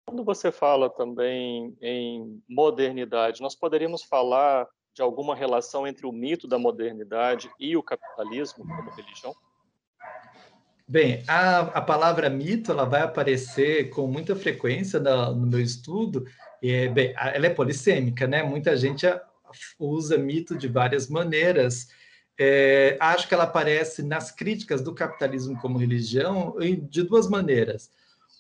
Quando 0.06 0.24
você 0.24 0.52
fala 0.52 0.90
também 0.90 1.76
em 1.82 2.42
modernidade, 2.48 3.42
nós 3.42 3.56
poderíamos 3.56 4.04
falar 4.04 4.68
de 4.94 5.02
alguma 5.02 5.36
relação 5.36 5.86
entre 5.86 6.06
o 6.06 6.12
mito 6.12 6.48
da 6.48 6.58
modernidade 6.58 7.52
e 7.60 7.76
o 7.76 7.84
capitalismo 7.84 8.66
como 8.66 8.92
religião? 8.92 9.36
Bem, 10.88 11.24
a, 11.28 11.62
a 11.62 11.82
palavra 11.82 12.30
mito 12.30 12.72
ela 12.72 12.86
vai 12.86 13.02
aparecer 13.02 13.90
com 13.90 14.08
muita 14.08 14.36
frequência 14.36 15.00
no, 15.00 15.36
no 15.36 15.48
meu 15.48 15.60
estudo. 15.60 16.26
E, 16.62 16.72
é, 16.72 16.88
bem, 16.88 17.14
ela 17.18 17.48
é 17.48 17.50
polissêmica, 17.50 18.28
né? 18.28 18.44
Muita 18.44 18.78
gente 18.78 19.06
usa 19.80 20.18
mito 20.18 20.56
de 20.56 20.68
várias 20.68 21.10
maneiras. 21.10 21.88
É, 22.38 22.98
acho 23.00 23.28
que 23.28 23.34
ela 23.34 23.46
aparece 23.46 24.04
nas 24.04 24.32
críticas 24.32 24.82
do 24.82 24.94
capitalismo 24.94 25.58
como 25.60 25.78
religião 25.78 26.56
de 26.90 27.04
duas 27.04 27.30
maneiras. 27.30 27.90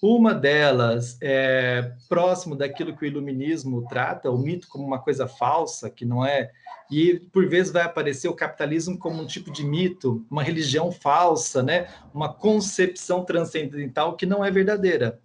Uma 0.01 0.33
delas 0.33 1.17
é 1.21 1.93
próximo 2.09 2.55
daquilo 2.55 2.95
que 2.95 3.05
o 3.05 3.07
iluminismo 3.07 3.87
trata, 3.87 4.29
o 4.29 4.37
mito 4.37 4.67
como 4.67 4.85
uma 4.85 4.99
coisa 4.99 5.27
falsa, 5.27 5.89
que 5.89 6.05
não 6.05 6.25
é. 6.25 6.51
E 6.91 7.19
por 7.31 7.47
vezes 7.47 7.71
vai 7.71 7.83
aparecer 7.83 8.27
o 8.27 8.35
capitalismo 8.35 8.99
como 8.99 9.23
um 9.23 9.25
tipo 9.25 9.51
de 9.51 9.63
mito, 9.63 10.25
uma 10.29 10.43
religião 10.43 10.91
falsa, 10.91 11.63
né? 11.63 11.87
uma 12.13 12.31
concepção 12.31 13.23
transcendental 13.23 14.15
que 14.15 14.25
não 14.25 14.43
é 14.43 14.51
verdadeira. 14.51 15.19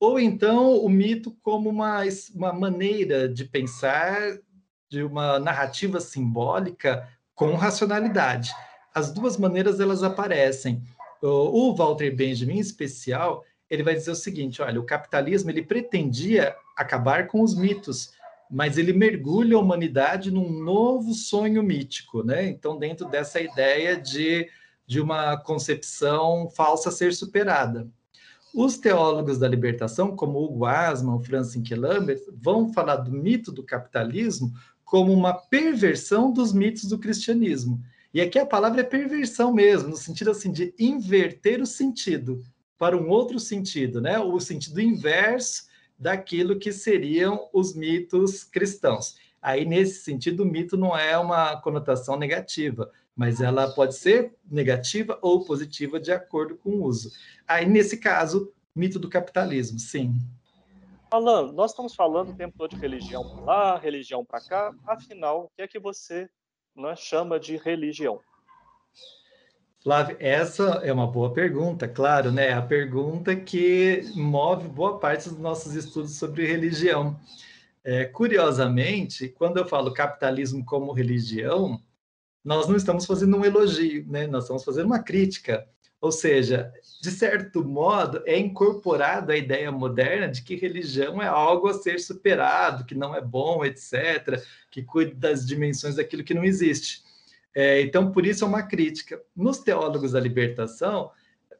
Ou 0.00 0.18
então 0.18 0.78
o 0.78 0.88
mito 0.88 1.30
como 1.42 1.68
uma, 1.68 2.00
uma 2.34 2.52
maneira 2.52 3.28
de 3.28 3.44
pensar, 3.44 4.38
de 4.88 5.02
uma 5.02 5.38
narrativa 5.38 6.00
simbólica 6.00 7.08
com 7.34 7.54
racionalidade. 7.54 8.52
As 8.94 9.12
duas 9.12 9.36
maneiras 9.36 9.80
elas 9.80 10.02
aparecem 10.02 10.82
O 11.20 11.74
Walter 11.74 12.14
Benjamin, 12.14 12.56
em 12.56 12.60
especial, 12.60 13.44
ele 13.68 13.82
vai 13.82 13.94
dizer 13.94 14.10
o 14.10 14.16
seguinte: 14.16 14.62
olha, 14.62 14.80
o 14.80 14.84
capitalismo 14.84 15.50
ele 15.50 15.62
pretendia 15.62 16.54
acabar 16.76 17.26
com 17.26 17.42
os 17.42 17.54
mitos, 17.54 18.12
mas 18.50 18.78
ele 18.78 18.92
mergulha 18.92 19.56
a 19.56 19.60
humanidade 19.60 20.30
num 20.30 20.50
novo 20.50 21.14
sonho 21.14 21.62
mítico, 21.62 22.22
né? 22.22 22.46
Então, 22.46 22.78
dentro 22.78 23.08
dessa 23.08 23.40
ideia 23.40 23.96
de, 23.96 24.48
de 24.86 25.00
uma 25.00 25.36
concepção 25.36 26.48
falsa 26.50 26.90
ser 26.90 27.14
superada. 27.14 27.88
Os 28.54 28.78
teólogos 28.78 29.36
da 29.36 29.48
libertação, 29.48 30.14
como 30.14 30.38
Hugo 30.38 30.64
Asman, 30.64 31.20
Francis 31.24 31.68
Lambert, 31.70 32.22
vão 32.32 32.72
falar 32.72 32.96
do 32.96 33.10
mito 33.10 33.50
do 33.50 33.64
capitalismo 33.64 34.52
como 34.84 35.12
uma 35.12 35.34
perversão 35.34 36.32
dos 36.32 36.52
mitos 36.52 36.84
do 36.84 36.98
cristianismo. 36.98 37.80
E 38.12 38.20
aqui 38.20 38.38
a 38.38 38.46
palavra 38.46 38.82
é 38.82 38.84
perversão 38.84 39.52
mesmo, 39.52 39.88
no 39.88 39.96
sentido 39.96 40.30
assim 40.30 40.52
de 40.52 40.74
inverter 40.78 41.60
o 41.60 41.66
sentido 41.66 42.42
para 42.78 42.96
um 42.96 43.08
outro 43.08 43.40
sentido, 43.40 44.00
né? 44.00 44.18
O 44.18 44.38
sentido 44.38 44.80
inverso 44.80 45.64
daquilo 45.98 46.58
que 46.58 46.72
seriam 46.72 47.48
os 47.52 47.74
mitos 47.74 48.44
cristãos. 48.44 49.16
Aí, 49.40 49.64
nesse 49.64 50.02
sentido, 50.02 50.42
o 50.42 50.46
mito 50.46 50.76
não 50.76 50.96
é 50.96 51.18
uma 51.18 51.60
conotação 51.60 52.18
negativa, 52.18 52.90
mas 53.14 53.40
ela 53.40 53.72
pode 53.72 53.94
ser 53.94 54.34
negativa 54.50 55.18
ou 55.20 55.44
positiva 55.44 56.00
de 56.00 56.10
acordo 56.12 56.56
com 56.56 56.70
o 56.70 56.84
uso. 56.84 57.12
Aí, 57.46 57.66
nesse 57.66 57.98
caso, 57.98 58.52
mito 58.74 58.98
do 58.98 59.08
capitalismo, 59.08 59.78
sim. 59.78 60.14
Alan, 61.14 61.52
nós 61.52 61.70
estamos 61.70 61.94
falando 61.94 62.30
o 62.30 62.36
tempo 62.36 62.58
todo 62.58 62.70
de 62.70 62.76
religião 62.76 63.22
para 63.22 63.44
lá, 63.44 63.78
religião 63.78 64.24
para 64.24 64.40
cá. 64.40 64.74
Afinal, 64.84 65.44
o 65.44 65.50
que 65.54 65.62
é 65.62 65.68
que 65.68 65.78
você 65.78 66.28
né, 66.74 66.96
chama 66.96 67.38
de 67.38 67.56
religião? 67.56 68.20
Flávio, 69.80 70.16
essa 70.18 70.80
é 70.82 70.92
uma 70.92 71.06
boa 71.06 71.32
pergunta, 71.32 71.86
claro, 71.86 72.32
né? 72.32 72.52
A 72.52 72.60
pergunta 72.60 73.36
que 73.36 74.02
move 74.16 74.66
boa 74.66 74.98
parte 74.98 75.28
dos 75.28 75.38
nossos 75.38 75.76
estudos 75.76 76.18
sobre 76.18 76.46
religião. 76.46 77.16
É, 77.84 78.06
curiosamente, 78.06 79.28
quando 79.28 79.58
eu 79.58 79.68
falo 79.68 79.94
capitalismo 79.94 80.64
como 80.64 80.92
religião, 80.92 81.80
nós 82.44 82.66
não 82.66 82.74
estamos 82.74 83.06
fazendo 83.06 83.36
um 83.36 83.44
elogio, 83.44 84.04
né? 84.08 84.26
Nós 84.26 84.44
estamos 84.44 84.64
fazendo 84.64 84.86
uma 84.86 85.00
crítica. 85.00 85.64
Ou 86.04 86.12
seja, 86.12 86.70
de 87.00 87.10
certo 87.10 87.64
modo, 87.64 88.22
é 88.26 88.38
incorporada 88.38 89.32
a 89.32 89.38
ideia 89.38 89.72
moderna 89.72 90.28
de 90.28 90.42
que 90.42 90.54
religião 90.54 91.22
é 91.22 91.26
algo 91.26 91.66
a 91.66 91.72
ser 91.72 91.98
superado, 91.98 92.84
que 92.84 92.94
não 92.94 93.14
é 93.14 93.22
bom, 93.22 93.64
etc., 93.64 94.38
que 94.70 94.82
cuida 94.82 95.14
das 95.14 95.46
dimensões 95.46 95.94
daquilo 95.94 96.22
que 96.22 96.34
não 96.34 96.44
existe. 96.44 97.02
É, 97.54 97.80
então, 97.80 98.12
por 98.12 98.26
isso 98.26 98.44
é 98.44 98.46
uma 98.46 98.62
crítica. 98.62 99.18
Nos 99.34 99.60
teólogos 99.60 100.12
da 100.12 100.20
libertação, 100.20 101.10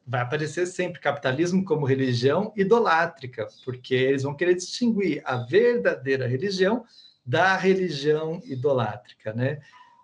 vai 0.05 0.21
aparecer 0.21 0.67
sempre 0.67 1.01
capitalismo 1.01 1.65
como 1.65 1.87
religião 1.87 2.53
idolátrica, 2.55 3.47
porque 3.63 3.95
eles 3.95 4.21
vão 4.21 4.35
querer 4.35 4.53
distinguir 4.53 5.23
a 5.25 5.37
verdadeira 5.37 6.27
religião 6.27 6.85
da 7.25 7.57
religião 7.57 8.39
idolátrica, 8.45 9.33
né? 9.33 9.59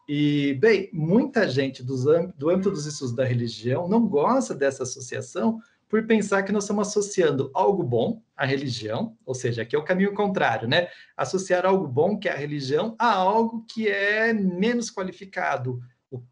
E, 0.07 0.55
bem, 0.55 0.89
muita 0.91 1.47
gente 1.47 1.83
dos, 1.83 2.03
do 2.35 2.49
âmbito 2.49 2.71
dos 2.71 2.85
estudos 2.85 3.15
da 3.15 3.23
religião 3.23 3.87
não 3.87 4.07
gosta 4.07 4.53
dessa 4.53 4.83
associação 4.83 5.59
por 5.87 6.07
pensar 6.07 6.43
que 6.43 6.53
nós 6.53 6.63
estamos 6.63 6.87
associando 6.87 7.51
algo 7.53 7.83
bom 7.83 8.21
à 8.35 8.45
religião, 8.45 9.17
ou 9.25 9.35
seja, 9.35 9.61
aqui 9.61 9.75
é 9.75 9.79
o 9.79 9.83
caminho 9.83 10.13
contrário, 10.13 10.65
né? 10.65 10.87
Associar 11.17 11.65
algo 11.65 11.85
bom, 11.85 12.17
que 12.17 12.29
é 12.29 12.31
a 12.31 12.37
religião, 12.37 12.95
a 12.97 13.13
algo 13.13 13.65
que 13.67 13.89
é 13.89 14.31
menos 14.31 14.89
qualificado, 14.89 15.81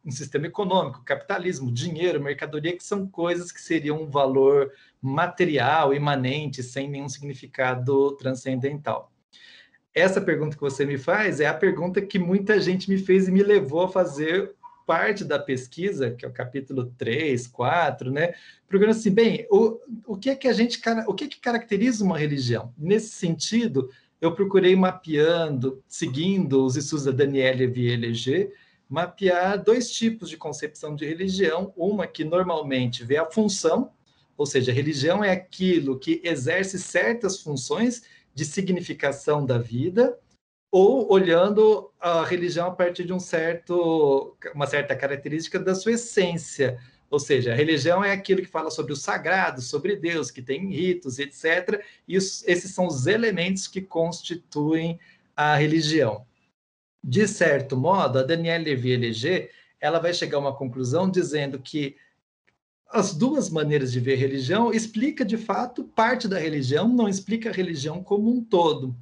um 0.06 0.12
sistema 0.12 0.48
econômico, 0.48 1.04
capitalismo, 1.04 1.72
dinheiro, 1.72 2.22
mercadoria, 2.22 2.76
que 2.76 2.84
são 2.84 3.06
coisas 3.06 3.52
que 3.52 3.62
seriam 3.62 4.02
um 4.02 4.10
valor 4.10 4.72
material, 5.02 5.94
imanente, 5.94 6.64
sem 6.64 6.90
nenhum 6.90 7.10
significado 7.10 8.16
transcendental. 8.16 9.12
Essa 10.00 10.22
pergunta 10.22 10.56
que 10.56 10.62
você 10.62 10.86
me 10.86 10.98
faz 10.98 11.40
é 11.40 11.48
a 11.48 11.54
pergunta 11.54 12.02
que 12.02 12.18
muita 12.18 12.60
gente 12.60 12.90
me 12.90 12.98
fez 12.98 13.28
e 13.28 13.32
me 13.32 13.44
levou 13.44 13.84
a 13.84 13.90
fazer 13.90 14.54
parte 14.88 15.24
da 15.24 15.38
pesquisa, 15.38 16.12
que 16.12 16.26
é 16.26 16.28
o 16.28 16.32
capítulo 16.32 16.92
3, 16.98 17.46
4, 17.48 18.10
né? 18.10 18.34
Programa 18.68 18.94
assim, 18.94 19.12
bem, 19.12 19.46
o, 19.52 19.78
o 20.08 20.18
que 20.18 20.30
é 20.30 20.36
que 20.36 20.48
a 20.48 20.54
gente, 20.54 20.80
o 21.06 21.14
que 21.14 21.26
é 21.26 21.28
que 21.28 21.40
caracteriza 21.40 22.04
uma 22.04 22.18
religião? 22.18 22.74
Nesse 22.78 23.10
sentido, 23.10 23.90
eu 24.20 24.34
procurei 24.34 24.76
mapeando, 24.76 25.84
seguindo 25.88 26.66
os 26.66 26.76
estudos 26.76 27.06
da 27.06 27.12
Danielle 27.12 27.68
Vieleger, 27.68 28.52
mapear 28.90 29.62
dois 29.62 29.92
tipos 29.92 30.30
de 30.30 30.38
concepção 30.38 30.96
de 30.96 31.06
religião, 31.06 31.72
uma 31.78 32.08
que 32.08 32.24
normalmente 32.24 33.04
vê 33.04 33.18
a 33.18 33.30
função, 33.30 33.92
ou 34.36 34.46
seja, 34.46 34.72
a 34.72 34.76
religião 34.76 35.24
é 35.24 35.32
aquilo 35.32 36.00
que 36.00 36.22
exerce 36.24 36.80
certas 36.80 37.42
funções 37.42 38.02
de 38.40 38.46
significação 38.46 39.46
da 39.46 39.58
vida, 39.58 40.18
ou 40.72 41.12
olhando 41.12 41.92
a 42.00 42.24
religião 42.24 42.68
a 42.68 42.72
partir 42.72 43.04
de 43.04 43.12
um 43.12 43.20
certo, 43.20 44.38
uma 44.56 44.66
certa 44.66 44.96
característica 44.96 45.60
da 45.60 45.76
sua 45.76 45.92
essência. 45.92 46.80
Ou 47.10 47.20
seja, 47.20 47.52
a 47.52 47.56
religião 47.56 48.02
é 48.02 48.14
aquilo 48.14 48.42
que 48.42 48.48
fala 48.48 48.72
sobre 48.72 48.94
o 48.94 48.96
sagrado, 48.96 49.62
sobre 49.62 49.98
Deus, 49.98 50.32
que 50.32 50.42
tem 50.42 50.70
ritos, 50.70 51.20
etc. 51.20 51.84
E 52.08 52.16
esses 52.16 52.72
são 52.74 52.88
os 52.88 53.08
elementos 53.08 53.68
que 53.68 53.82
constituem 53.82 54.98
a 55.36 55.56
religião. 55.56 56.26
De 57.04 57.28
certo 57.28 57.76
modo, 57.76 58.20
a 58.20 58.24
Danielle 58.24 58.64
Levy-Leger 58.64 59.52
ela 59.82 60.00
vai 60.00 60.14
chegar 60.14 60.38
a 60.38 60.42
uma 60.42 60.56
conclusão 60.56 61.12
dizendo 61.12 61.60
que 61.60 61.98
as 62.92 63.14
duas 63.14 63.50
maneiras 63.50 63.92
de 63.92 64.00
ver 64.00 64.16
religião 64.16 64.72
explica 64.72 65.24
de 65.24 65.38
fato 65.38 65.84
parte 65.84 66.28
da 66.28 66.40
religião, 66.40 66.88
não 66.88 67.08
explica 67.08 67.50
a 67.50 67.54
religião 67.54 68.04
como 68.04 68.32
um 68.32 68.44
todo 68.44 68.96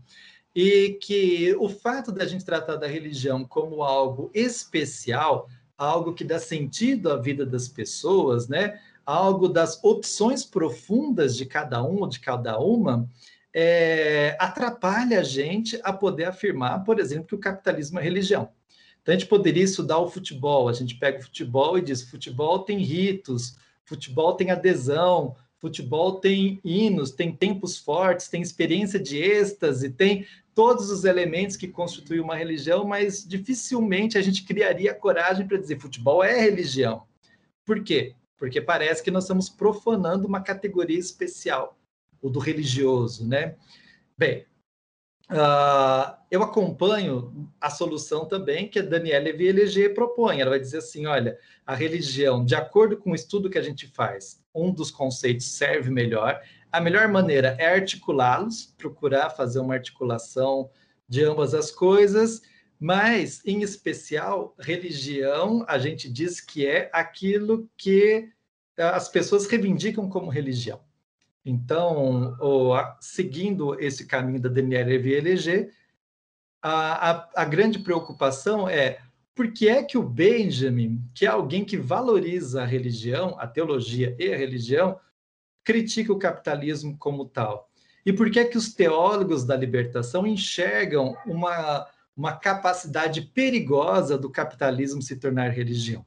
e 0.60 0.98
que 1.01 1.56
o 1.60 1.70
fato 1.70 2.12
da 2.12 2.25
gente 2.25 2.44
tratar 2.44 2.77
da 2.77 2.88
religião 2.88 3.46
como 3.46 3.84
algo 3.84 4.32
especial, 4.34 5.48
algo 5.77 6.15
que 6.15 6.24
dá 6.24 6.39
sentido 6.39 7.12
à 7.12 7.15
vida 7.15 7.46
das 7.46 7.67
pessoas, 7.67 8.48
né? 8.48 8.79
Algo 9.06 9.48
das 9.48 9.82
opções 9.84 10.44
profundas 10.44 11.38
de 11.38 11.46
cada 11.46 11.84
um 11.84 12.00
ou 12.01 12.08
de 12.08 12.20
cada 12.20 12.60
uma, 12.60 13.08
é, 13.53 14.36
atrapalha 14.39 15.20
a 15.20 15.24
gente 15.24 15.79
a 15.84 15.94
poder 15.94 16.25
afirmar, 16.25 16.84
por 16.84 17.00
exemplo, 17.00 17.27
que 17.27 17.36
o 17.36 17.39
capitalismo 17.39 18.00
é 18.00 18.01
religião. 18.01 18.50
Então 19.01 19.13
a 19.13 19.17
gente 19.17 19.29
poderia 19.29 19.63
estudar 19.63 20.00
o 20.00 20.10
futebol, 20.10 20.67
a 20.67 20.74
gente 20.74 20.96
pega 20.96 21.20
o 21.20 21.24
futebol 21.24 21.77
e 21.77 21.84
diz: 21.84 22.01
futebol 22.01 22.60
tem 22.60 22.79
ritos, 22.79 23.58
futebol 23.88 24.36
tem 24.36 24.51
adesão, 24.51 25.36
futebol 25.60 26.20
tem 26.20 26.60
hinos, 26.63 27.10
tem 27.10 27.32
tempos 27.32 27.77
fortes, 27.77 28.27
tem 28.27 28.41
experiência 28.41 29.00
de 29.00 29.17
êxtase, 29.17 29.89
tem 29.89 30.27
todos 30.53 30.91
os 30.91 31.06
elementos 31.06 31.56
que 31.56 31.67
constituem 31.67 32.20
uma 32.20 32.36
religião, 32.36 32.86
mas 32.86 33.25
dificilmente 33.25 34.17
a 34.17 34.22
gente 34.22 34.44
criaria 34.44 34.94
coragem 34.94 35.48
para 35.48 35.58
dizer 35.58 35.79
futebol 35.79 36.24
é 36.24 36.39
religião. 36.41 37.03
Por 37.65 37.84
quê? 37.84 38.13
Porque 38.38 38.62
parece 38.62 39.01
que 39.01 39.10
nós 39.10 39.24
estamos 39.24 39.50
profanando 39.50 40.27
uma 40.27 40.41
categoria 40.41 41.00
especial, 41.00 41.77
o 42.22 42.29
do 42.29 42.39
religioso, 42.39 43.27
né? 43.27 43.56
Bem, 44.17 44.46
uh, 45.31 46.17
eu 46.29 46.43
acompanho 46.43 47.50
a 47.60 47.69
solução 47.69 48.25
também 48.25 48.67
que 48.67 48.79
a 48.79 48.84
Daniela 48.84 49.31
Vieleger 49.31 49.93
propõe. 49.93 50.39
Ela 50.39 50.51
vai 50.51 50.60
dizer 50.60 50.79
assim: 50.79 51.05
olha, 51.05 51.38
a 51.65 51.75
religião, 51.75 52.43
de 52.43 52.55
acordo 52.55 52.98
com 52.98 53.12
o 53.12 53.15
estudo 53.15 53.50
que 53.50 53.57
a 53.57 53.62
gente 53.62 53.88
faz, 53.88 54.43
um 54.53 54.72
dos 54.72 54.91
conceitos 54.91 55.48
serve 55.48 55.89
melhor, 55.89 56.41
a 56.72 56.81
melhor 56.81 57.07
maneira 57.07 57.55
é 57.60 57.74
articulá-los, 57.74 58.74
procurar 58.77 59.29
fazer 59.29 59.60
uma 59.60 59.74
articulação 59.74 60.69
de 61.07 61.24
ambas 61.24 61.53
as 61.53 61.72
coisas, 61.72 62.41
mas, 62.79 63.41
em 63.46 63.62
especial, 63.62 64.53
religião, 64.60 65.65
a 65.67 65.79
gente 65.79 66.12
diz 66.12 66.41
que 66.41 66.67
é 66.67 66.89
aquilo 66.93 67.69
que 67.75 68.29
eh, 68.77 68.84
as 68.84 69.10
pessoas 69.10 69.48
reivindicam 69.48 70.07
como 70.10 70.29
religião. 70.29 70.79
Então, 71.50 72.36
seguindo 73.00 73.80
esse 73.80 74.06
caminho 74.06 74.42
da 74.42 74.50
Daniela 74.50 74.98
Vieleger, 74.98 75.72
a, 76.62 77.12
a, 77.12 77.30
a 77.38 77.46
grande 77.46 77.80
preocupação 77.80 78.68
é 78.68 79.00
por 79.34 79.54
que 79.54 79.70
é 79.70 79.82
que 79.82 79.98
o 79.98 80.04
Benjamin, 80.04 81.01
que 81.16 81.25
é 81.25 81.30
alguém 81.30 81.63
que 81.63 81.77
valoriza 81.77 82.63
a 82.63 82.66
religião, 82.66 83.38
a 83.39 83.48
teologia 83.48 84.13
e 84.20 84.34
a 84.34 84.36
religião, 84.36 85.00
critica 85.63 86.12
o 86.12 86.20
capitalismo 86.20 86.98
como 86.98 87.24
tal? 87.24 87.70
E 88.06 88.12
por 88.12 88.30
que 88.30 88.39
é 88.39 88.46
que 88.46 88.58
os 88.58 88.74
teólogos 88.74 89.46
da 89.46 89.56
libertação 89.56 90.27
enxergam 90.27 91.16
uma, 91.25 91.88
uma 92.13 92.36
capacidade 92.36 93.22
perigosa 93.22 94.18
do 94.18 94.30
capitalismo 94.30 95.01
se 95.01 95.16
tornar 95.16 95.51
religião? 95.51 96.06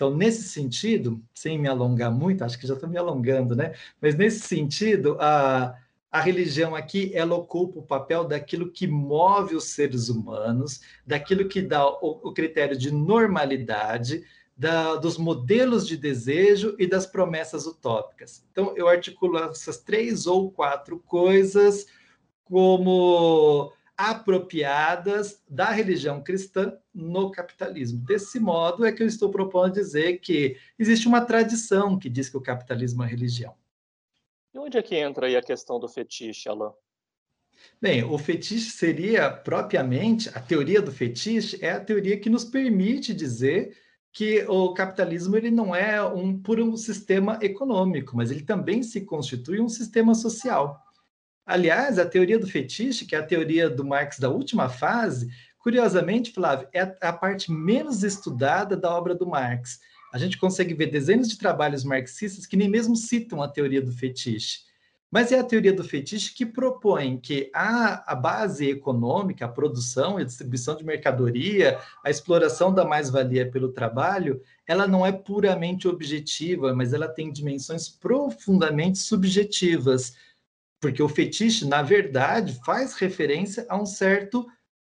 Então, 0.00 0.16
nesse 0.16 0.44
sentido, 0.44 1.22
sem 1.34 1.58
me 1.58 1.68
alongar 1.68 2.10
muito, 2.10 2.42
acho 2.42 2.58
que 2.58 2.66
já 2.66 2.72
estou 2.72 2.88
me 2.88 2.96
alongando, 2.96 3.54
né? 3.54 3.74
Mas 4.00 4.14
nesse 4.14 4.40
sentido, 4.40 5.18
a, 5.20 5.76
a 6.10 6.20
religião 6.22 6.74
aqui, 6.74 7.10
ela 7.14 7.34
ocupa 7.34 7.80
o 7.80 7.82
papel 7.82 8.24
daquilo 8.24 8.72
que 8.72 8.86
move 8.86 9.54
os 9.54 9.64
seres 9.64 10.08
humanos, 10.08 10.80
daquilo 11.06 11.46
que 11.46 11.60
dá 11.60 11.86
o, 11.86 12.18
o 12.22 12.32
critério 12.32 12.78
de 12.78 12.90
normalidade, 12.90 14.24
da, 14.56 14.96
dos 14.96 15.18
modelos 15.18 15.86
de 15.86 15.98
desejo 15.98 16.74
e 16.78 16.86
das 16.86 17.04
promessas 17.04 17.66
utópicas. 17.66 18.42
Então, 18.50 18.72
eu 18.78 18.88
articulo 18.88 19.36
essas 19.36 19.76
três 19.76 20.26
ou 20.26 20.50
quatro 20.50 20.98
coisas 21.00 21.84
como 22.46 23.70
apropriadas 24.00 25.42
da 25.46 25.70
religião 25.70 26.22
cristã 26.22 26.72
no 26.94 27.30
capitalismo. 27.30 28.02
Desse 28.02 28.40
modo 28.40 28.86
é 28.86 28.92
que 28.92 29.02
eu 29.02 29.06
estou 29.06 29.30
propondo 29.30 29.74
dizer 29.74 30.20
que 30.20 30.56
existe 30.78 31.06
uma 31.06 31.20
tradição 31.20 31.98
que 31.98 32.08
diz 32.08 32.30
que 32.30 32.36
o 32.38 32.40
capitalismo 32.40 33.02
é 33.02 33.06
religião. 33.06 33.54
E 34.54 34.58
onde 34.58 34.78
é 34.78 34.82
que 34.82 34.96
entra 34.96 35.26
aí 35.26 35.36
a 35.36 35.42
questão 35.42 35.78
do 35.78 35.86
fetiche, 35.86 36.48
Alain? 36.48 36.72
Bem, 37.78 38.02
o 38.02 38.16
fetiche 38.16 38.70
seria 38.70 39.30
propriamente, 39.30 40.30
a 40.30 40.40
teoria 40.40 40.80
do 40.80 40.90
fetiche 40.90 41.62
é 41.62 41.72
a 41.72 41.84
teoria 41.84 42.18
que 42.18 42.30
nos 42.30 42.42
permite 42.42 43.12
dizer 43.12 43.76
que 44.10 44.46
o 44.48 44.72
capitalismo 44.72 45.36
ele 45.36 45.50
não 45.50 45.74
é 45.74 46.02
um 46.02 46.40
puro 46.40 46.74
sistema 46.78 47.38
econômico, 47.42 48.16
mas 48.16 48.30
ele 48.30 48.44
também 48.44 48.82
se 48.82 49.02
constitui 49.02 49.60
um 49.60 49.68
sistema 49.68 50.14
social. 50.14 50.82
Aliás, 51.50 51.98
a 51.98 52.06
teoria 52.06 52.38
do 52.38 52.46
fetiche, 52.46 53.04
que 53.04 53.16
é 53.16 53.18
a 53.18 53.26
teoria 53.26 53.68
do 53.68 53.84
Marx 53.84 54.20
da 54.20 54.30
última 54.30 54.68
fase, 54.68 55.28
curiosamente, 55.58 56.30
Flávio, 56.30 56.68
é 56.72 56.96
a 57.00 57.12
parte 57.12 57.50
menos 57.50 58.04
estudada 58.04 58.76
da 58.76 58.88
obra 58.94 59.16
do 59.16 59.26
Marx. 59.26 59.80
A 60.12 60.18
gente 60.18 60.38
consegue 60.38 60.74
ver 60.74 60.92
dezenas 60.92 61.28
de 61.28 61.36
trabalhos 61.36 61.82
marxistas 61.82 62.46
que 62.46 62.56
nem 62.56 62.68
mesmo 62.68 62.94
citam 62.94 63.42
a 63.42 63.48
teoria 63.48 63.82
do 63.82 63.90
fetiche. 63.90 64.60
Mas 65.10 65.32
é 65.32 65.40
a 65.40 65.44
teoria 65.44 65.72
do 65.72 65.82
fetiche 65.82 66.32
que 66.32 66.46
propõe 66.46 67.18
que 67.18 67.50
a, 67.52 68.12
a 68.12 68.14
base 68.14 68.70
econômica, 68.70 69.44
a 69.44 69.48
produção 69.48 70.20
e 70.20 70.22
a 70.22 70.26
distribuição 70.26 70.76
de 70.76 70.84
mercadoria, 70.84 71.80
a 72.04 72.10
exploração 72.10 72.72
da 72.72 72.84
mais-valia 72.84 73.50
pelo 73.50 73.72
trabalho, 73.72 74.40
ela 74.68 74.86
não 74.86 75.04
é 75.04 75.10
puramente 75.10 75.88
objetiva, 75.88 76.72
mas 76.72 76.92
ela 76.92 77.08
tem 77.08 77.32
dimensões 77.32 77.88
profundamente 77.88 78.98
subjetivas. 78.98 80.14
Porque 80.80 81.02
o 81.02 81.08
fetiche, 81.08 81.66
na 81.66 81.82
verdade, 81.82 82.58
faz 82.64 82.94
referência 82.94 83.66
a 83.68 83.80
um 83.80 83.84
certo 83.86 84.46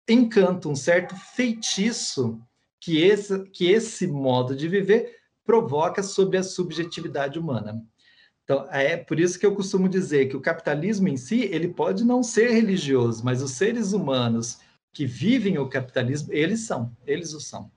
encanto, 0.09 0.71
um 0.71 0.76
certo 0.76 1.14
feitiço 1.14 2.41
que 2.81 3.03
esse, 3.03 3.45
que 3.50 3.71
esse 3.71 4.07
modo 4.07 4.57
de 4.57 4.69
viver 4.69 5.17
provoca 5.45 6.03
sobre 6.03 6.38
a 6.38 6.43
subjetividade 6.43 7.38
humana. 7.38 7.85
Então, 8.45 8.67
é 8.71 8.97
por 8.97 9.19
isso 9.19 9.38
que 9.38 9.47
eu 9.47 9.55
costumo 9.55 9.88
dizer 9.88 10.29
que 10.29 10.37
o 10.37 10.41
capitalismo 10.41 11.09
em 11.09 11.17
si, 11.17 11.43
ele 11.45 11.69
pode 11.69 12.05
não 12.05 12.23
ser 12.23 12.50
religioso, 12.50 13.25
mas 13.25 13.43
os 13.43 13.53
seres 13.53 13.93
humanos 13.93 14.61
que 14.93 15.07
vivem 15.07 15.59
o 15.59 15.69
capitalismo, 15.69 16.33
eles 16.33 16.61
são, 16.61 16.95
eles 17.07 17.33
o 17.33 17.41
são. 17.41 17.71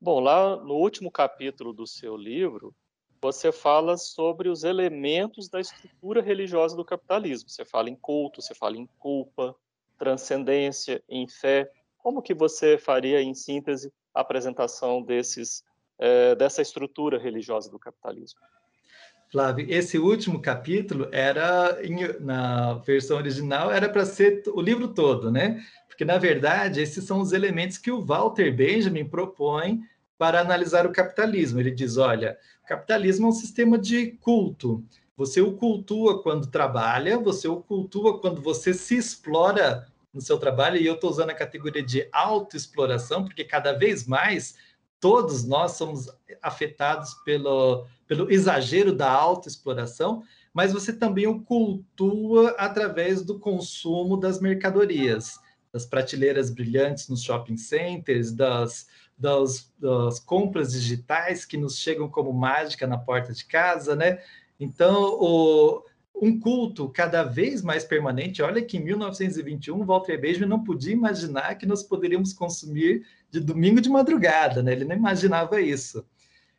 Bom, 0.00 0.20
lá 0.20 0.56
no 0.56 0.74
último 0.74 1.10
capítulo 1.10 1.72
do 1.72 1.86
seu 1.86 2.16
livro, 2.16 2.74
você 3.20 3.50
fala 3.52 3.96
sobre 3.96 4.48
os 4.48 4.64
elementos 4.64 5.48
da 5.48 5.60
estrutura 5.60 6.22
religiosa 6.22 6.76
do 6.76 6.84
capitalismo. 6.84 7.48
Você 7.48 7.64
fala 7.64 7.88
em 7.88 7.96
culto, 7.96 8.42
você 8.42 8.54
fala 8.54 8.76
em 8.76 8.88
culpa, 8.98 9.54
transcendência, 9.98 11.02
em 11.08 11.26
fé. 11.28 11.70
Como 11.98 12.22
que 12.22 12.34
você 12.34 12.78
faria, 12.78 13.20
em 13.20 13.34
síntese, 13.34 13.92
a 14.14 14.20
apresentação 14.20 15.02
desses, 15.02 15.64
é, 15.98 16.34
dessa 16.34 16.62
estrutura 16.62 17.18
religiosa 17.18 17.70
do 17.70 17.78
capitalismo? 17.78 18.40
Flávio, 19.30 19.66
esse 19.68 19.98
último 19.98 20.40
capítulo 20.40 21.08
era, 21.10 21.76
na 22.20 22.74
versão 22.74 23.16
original, 23.16 23.72
era 23.72 23.88
para 23.88 24.04
ser 24.04 24.42
o 24.54 24.60
livro 24.60 24.94
todo, 24.94 25.32
né? 25.32 25.60
Porque, 25.88 26.04
na 26.04 26.16
verdade, 26.16 26.80
esses 26.80 27.04
são 27.04 27.20
os 27.20 27.32
elementos 27.32 27.76
que 27.76 27.90
o 27.90 28.04
Walter 28.04 28.54
Benjamin 28.54 29.08
propõe 29.08 29.80
para 30.18 30.40
analisar 30.40 30.86
o 30.86 30.92
capitalismo. 30.92 31.60
Ele 31.60 31.70
diz: 31.70 31.96
olha, 31.96 32.38
o 32.64 32.66
capitalismo 32.66 33.26
é 33.26 33.28
um 33.28 33.32
sistema 33.32 33.78
de 33.78 34.12
culto. 34.12 34.84
Você 35.16 35.40
o 35.40 35.52
cultua 35.52 36.22
quando 36.22 36.46
trabalha, 36.46 37.18
você 37.18 37.48
o 37.48 37.62
cultua 37.62 38.20
quando 38.20 38.42
você 38.42 38.74
se 38.74 38.96
explora 38.96 39.86
no 40.12 40.20
seu 40.20 40.38
trabalho, 40.38 40.78
e 40.78 40.86
eu 40.86 40.94
estou 40.94 41.10
usando 41.10 41.30
a 41.30 41.34
categoria 41.34 41.82
de 41.82 42.08
autoexploração, 42.12 43.24
porque 43.24 43.44
cada 43.44 43.72
vez 43.72 44.06
mais 44.06 44.56
todos 44.98 45.44
nós 45.44 45.72
somos 45.72 46.08
afetados 46.42 47.14
pelo, 47.24 47.86
pelo 48.06 48.30
exagero 48.30 48.94
da 48.94 49.10
autoexploração, 49.10 50.22
mas 50.52 50.72
você 50.72 50.92
também 50.92 51.26
o 51.26 51.42
cultua 51.42 52.50
através 52.58 53.22
do 53.22 53.38
consumo 53.38 54.16
das 54.16 54.40
mercadorias, 54.40 55.38
das 55.70 55.84
prateleiras 55.84 56.50
brilhantes 56.50 57.08
nos 57.08 57.22
shopping 57.22 57.58
centers, 57.58 58.32
das, 58.32 58.88
das, 59.18 59.72
das 59.78 60.20
compras 60.20 60.72
digitais 60.72 61.44
que 61.44 61.56
nos 61.56 61.78
chegam 61.78 62.08
como 62.08 62.32
mágica 62.32 62.86
na 62.86 62.98
porta 62.98 63.32
de 63.32 63.44
casa, 63.44 63.96
né? 63.96 64.18
Então, 64.58 65.18
o, 65.20 65.82
um 66.20 66.38
culto 66.38 66.88
cada 66.88 67.22
vez 67.22 67.62
mais 67.62 67.84
permanente. 67.84 68.42
Olha 68.42 68.62
que 68.62 68.76
em 68.78 68.84
1921, 68.84 69.84
Walter 69.84 70.20
Benjamin 70.20 70.48
não 70.48 70.62
podia 70.62 70.92
imaginar 70.92 71.56
que 71.56 71.66
nós 71.66 71.82
poderíamos 71.82 72.32
consumir 72.32 73.06
de 73.30 73.40
domingo 73.40 73.80
de 73.80 73.88
madrugada, 73.88 74.62
né? 74.62 74.72
Ele 74.72 74.84
não 74.84 74.96
imaginava 74.96 75.60
isso. 75.60 76.04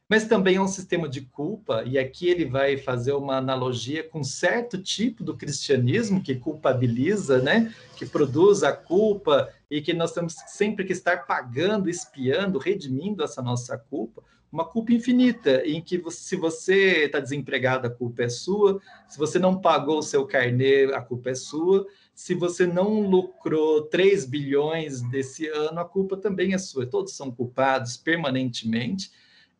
Mas 0.09 0.25
também 0.25 0.55
é 0.55 0.61
um 0.61 0.67
sistema 0.67 1.09
de 1.09 1.21
culpa, 1.21 1.83
e 1.85 1.99
aqui 1.99 2.29
ele 2.29 2.45
vai 2.45 2.77
fazer 2.77 3.11
uma 3.11 3.37
analogia 3.37 4.03
com 4.03 4.23
certo 4.23 4.81
tipo 4.81 5.23
do 5.23 5.35
cristianismo 5.35 6.23
que 6.23 6.35
culpabiliza, 6.35 7.41
né? 7.41 7.73
Que 7.97 8.05
produz 8.05 8.63
a 8.63 8.71
culpa 8.71 9.49
e 9.69 9.81
que 9.81 9.93
nós 9.93 10.13
temos 10.13 10.33
sempre 10.47 10.85
que 10.85 10.93
estar 10.93 11.25
pagando, 11.25 11.89
espiando, 11.89 12.57
redimindo 12.57 13.21
essa 13.21 13.41
nossa 13.41 13.77
culpa 13.77 14.23
uma 14.51 14.65
culpa 14.65 14.93
infinita, 14.93 15.61
em 15.65 15.81
que 15.81 15.97
você, 15.97 16.17
se 16.19 16.35
você 16.35 17.05
está 17.05 17.19
desempregado, 17.19 17.87
a 17.87 17.89
culpa 17.89 18.23
é 18.23 18.29
sua, 18.29 18.81
se 19.07 19.17
você 19.17 19.37
não 19.37 19.59
pagou 19.59 19.99
o 19.99 20.03
seu 20.03 20.25
carnê, 20.25 20.85
a 20.93 21.01
culpa 21.01 21.31
é 21.31 21.35
sua, 21.35 21.85
se 22.15 22.33
você 22.33 22.65
não 22.65 23.01
lucrou 23.01 23.83
3 23.83 24.25
bilhões 24.25 25.01
desse 25.01 25.47
ano, 25.47 25.79
a 25.79 25.85
culpa 25.85 26.17
também 26.17 26.53
é 26.53 26.57
sua. 26.57 26.85
Todos 26.85 27.13
são 27.13 27.29
culpados 27.29 27.97
permanentemente 27.97 29.11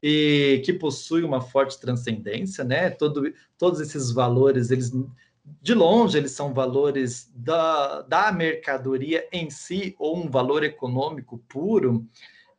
e 0.02 0.62
que 0.66 0.74
possui 0.74 1.24
uma 1.24 1.42
forte 1.42 1.80
transcendência, 1.80 2.64
né? 2.64 2.90
Todo, 2.90 3.34
todos 3.58 3.80
esses 3.80 4.12
valores, 4.12 4.72
eles 4.72 4.92
de 5.62 5.74
longe 5.74 6.18
eles 6.18 6.32
são 6.32 6.54
valores 6.54 7.32
da, 7.34 8.02
da 8.02 8.32
mercadoria 8.32 9.28
em 9.32 9.50
si 9.50 9.96
ou 9.98 10.18
um 10.18 10.30
valor 10.30 10.64
econômico 10.64 11.38
puro 11.48 12.06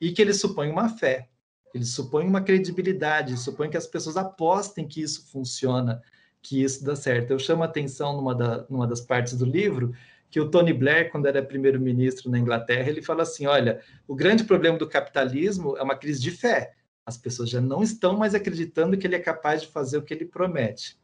e 0.00 0.10
que 0.10 0.22
eles 0.22 0.40
supõem 0.40 0.70
uma 0.70 0.88
fé. 0.88 1.28
Ele 1.74 1.84
supõe 1.84 2.26
uma 2.26 2.40
credibilidade, 2.40 3.36
supõe 3.38 3.68
que 3.68 3.76
as 3.76 3.86
pessoas 3.86 4.16
apostem 4.16 4.88
que 4.88 5.02
isso 5.02 5.30
funciona, 5.30 6.02
que 6.40 6.62
isso 6.62 6.82
dá 6.82 6.96
certo. 6.96 7.30
Eu 7.30 7.38
chamo 7.38 7.62
a 7.62 7.66
atenção 7.66 8.16
numa, 8.16 8.34
da, 8.34 8.66
numa 8.70 8.86
das 8.86 9.00
partes 9.00 9.34
do 9.34 9.44
livro 9.44 9.92
que 10.30 10.40
o 10.40 10.50
Tony 10.50 10.72
Blair, 10.72 11.10
quando 11.10 11.26
era 11.26 11.42
primeiro-ministro 11.42 12.30
na 12.30 12.38
Inglaterra, 12.38 12.88
ele 12.88 13.02
fala 13.02 13.22
assim: 13.22 13.46
olha, 13.46 13.80
o 14.06 14.14
grande 14.14 14.44
problema 14.44 14.78
do 14.78 14.88
capitalismo 14.88 15.76
é 15.76 15.82
uma 15.82 15.96
crise 15.96 16.20
de 16.20 16.30
fé. 16.30 16.74
As 17.08 17.16
pessoas 17.16 17.48
já 17.48 17.58
não 17.58 17.82
estão 17.82 18.18
mais 18.18 18.34
acreditando 18.34 18.98
que 18.98 19.06
ele 19.06 19.16
é 19.16 19.18
capaz 19.18 19.62
de 19.62 19.68
fazer 19.68 19.96
o 19.96 20.02
que 20.02 20.12
ele 20.12 20.26
promete. 20.26 20.98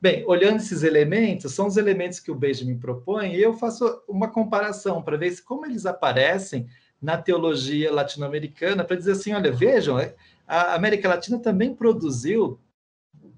Bem, 0.00 0.24
olhando 0.26 0.56
esses 0.56 0.82
elementos, 0.82 1.52
são 1.52 1.66
os 1.66 1.76
elementos 1.76 2.18
que 2.18 2.30
o 2.30 2.34
Benjamin 2.34 2.78
propõe, 2.78 3.34
e 3.34 3.42
eu 3.42 3.52
faço 3.52 4.02
uma 4.08 4.28
comparação 4.30 5.02
para 5.02 5.18
ver 5.18 5.38
como 5.42 5.66
eles 5.66 5.84
aparecem 5.84 6.66
na 7.00 7.18
teologia 7.18 7.92
latino-americana 7.92 8.84
para 8.84 8.96
dizer 8.96 9.12
assim: 9.12 9.34
olha, 9.34 9.52
vejam, 9.52 9.98
é, 9.98 10.14
a 10.46 10.74
América 10.74 11.10
Latina 11.10 11.38
também 11.38 11.74
produziu 11.74 12.58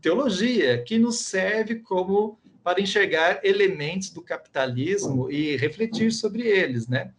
teologia 0.01 0.81
que 0.81 1.01
nos 1.01 1.25
serve 1.25 1.81
como 1.81 2.39
para 2.63 2.81
enxergar 2.81 3.41
elementos 3.43 4.11
do 4.11 4.23
capitalismo 4.23 5.29
e 5.29 5.57
refletir 5.57 6.13
sobre 6.13 6.47
eles, 6.47 6.87
né? 6.87 7.13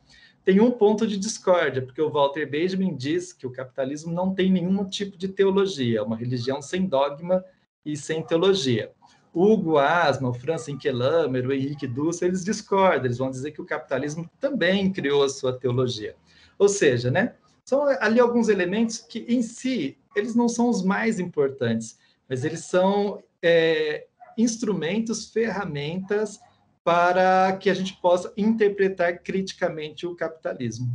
Tem 0.44 0.60
um 0.60 0.72
ponto 0.72 1.08
de 1.08 1.18
discórdia, 1.18 1.82
porque 1.82 2.02
o 2.02 2.10
Walter 2.10 2.50
Benjamin 2.50 2.96
diz 2.96 3.32
que 3.32 3.48
o 3.48 3.52
capitalismo 3.52 4.12
não 4.12 4.34
tem 4.34 4.52
nenhum 4.52 4.84
tipo 4.86 5.18
de 5.18 5.30
teologia, 5.30 6.00
é 6.00 6.02
uma 6.02 6.18
religião 6.18 6.62
sem 6.62 6.86
dogma 6.86 7.44
e 7.86 7.96
sem 7.96 8.22
teologia. 8.22 8.92
Hugo 9.34 9.78
Asma, 9.78 10.30
o 10.30 10.34
Francis 10.34 10.68
Inquelamer, 10.68 11.48
o 11.48 11.54
Henrique 11.54 11.88
Dussel, 11.88 12.28
eles 12.28 12.44
discordam, 12.44 13.06
eles 13.06 13.18
vão 13.18 13.32
dizer 13.32 13.52
que 13.52 13.62
o 13.62 13.66
capitalismo 13.66 14.30
também 14.40 14.92
criou 14.92 15.24
a 15.24 15.30
sua 15.30 15.58
teologia. 15.58 16.16
Ou 16.60 16.70
seja, 16.70 17.10
né, 17.10 17.36
são 17.66 17.84
ali 18.00 18.20
alguns 18.20 18.50
elementos 18.50 19.00
que, 19.00 19.26
em 19.28 19.42
si, 19.42 19.98
eles 20.16 20.36
não 20.36 20.48
são 20.48 20.70
os 20.70 20.84
mais 20.84 21.20
importantes, 21.20 21.98
mas 22.30 22.44
eles 22.44 22.66
são 22.66 23.24
é, 23.42 24.06
instrumentos, 24.38 25.32
ferramentas 25.32 26.40
para 26.84 27.56
que 27.58 27.70
a 27.70 27.74
gente 27.74 27.96
possa 28.02 28.34
interpretar 28.36 29.22
criticamente 29.24 30.06
o 30.06 30.16
capitalismo. 30.16 30.88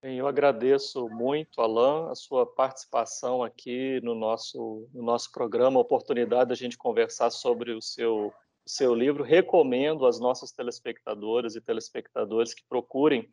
Bem, 0.00 0.18
eu 0.18 0.28
agradeço 0.28 1.08
muito, 1.08 1.62
Alain, 1.62 2.10
a 2.10 2.14
sua 2.14 2.44
participação 2.44 3.42
aqui 3.42 4.00
no 4.02 4.14
nosso, 4.14 4.86
no 4.92 5.02
nosso 5.02 5.32
programa, 5.32 5.78
a 5.78 5.82
oportunidade 5.82 6.50
da 6.50 6.54
gente 6.54 6.76
conversar 6.76 7.30
sobre 7.30 7.72
o 7.72 7.80
seu, 7.80 8.30
seu 8.66 8.94
livro. 8.94 9.24
Recomendo 9.24 10.06
às 10.06 10.20
nossas 10.20 10.52
telespectadoras 10.52 11.56
e 11.56 11.60
telespectadores 11.60 12.52
que 12.52 12.62
procurem 12.68 13.32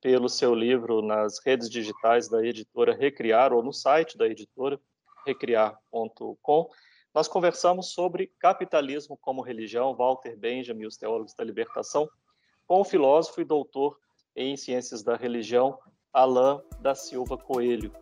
pelo 0.00 0.28
seu 0.28 0.54
livro 0.54 1.02
nas 1.02 1.44
redes 1.44 1.68
digitais 1.68 2.28
da 2.28 2.44
editora 2.46 2.94
Recriar 2.94 3.52
ou 3.52 3.62
no 3.62 3.72
site 3.72 4.16
da 4.16 4.26
editora 4.26 4.80
recriar.com. 5.26 6.68
Nós 7.14 7.28
conversamos 7.28 7.92
sobre 7.92 8.32
capitalismo 8.38 9.18
como 9.20 9.42
religião, 9.42 9.94
Walter 9.94 10.34
Benjamin 10.36 10.86
os 10.86 10.96
teólogos 10.96 11.34
da 11.34 11.44
libertação, 11.44 12.08
com 12.66 12.80
o 12.80 12.84
filósofo 12.84 13.42
e 13.42 13.44
doutor 13.44 13.98
em 14.34 14.56
ciências 14.56 15.02
da 15.02 15.14
religião, 15.14 15.78
Alain 16.10 16.60
da 16.80 16.94
Silva 16.94 17.36
Coelho. 17.36 17.92